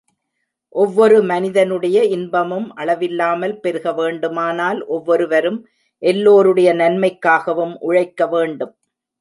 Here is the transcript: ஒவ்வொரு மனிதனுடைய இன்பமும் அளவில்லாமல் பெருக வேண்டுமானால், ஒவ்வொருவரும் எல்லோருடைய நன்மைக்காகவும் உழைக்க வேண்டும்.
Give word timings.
ஒவ்வொரு 0.75 1.17
மனிதனுடைய 1.23 1.97
இன்பமும் 2.05 2.65
அளவில்லாமல் 2.75 3.55
பெருக 3.59 3.93
வேண்டுமானால், 3.93 4.79
ஒவ்வொருவரும் 4.87 5.59
எல்லோருடைய 6.03 6.71
நன்மைக்காகவும் 6.73 7.75
உழைக்க 7.79 8.27
வேண்டும். 8.27 8.73